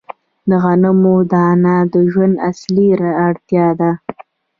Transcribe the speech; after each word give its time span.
د 0.49 0.51
غنمو 0.63 1.15
دانه 1.33 1.75
د 1.93 1.95
ژوند 2.11 2.35
اصلي 2.49 2.87
اړتیا 3.27 3.67
ده. 3.79 3.91